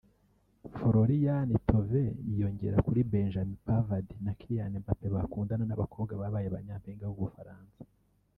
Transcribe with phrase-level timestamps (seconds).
[0.75, 7.77] Florian Thauvin yiyongera kuri Benjamin Pavard na Kylian Mbappe bakundana n’abakobwa babaye ba nyampinga b’Ubufaransa